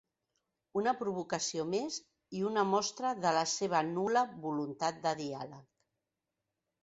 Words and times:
Una 0.79 0.91
provocació 1.01 1.65
més 1.73 1.97
i 2.37 2.39
una 2.51 2.63
mostra 2.69 3.11
de 3.25 3.33
la 3.39 3.43
seva 3.51 3.81
nul·la 3.91 4.23
voluntat 4.47 4.97
de 5.05 5.11
diàleg. 5.21 5.69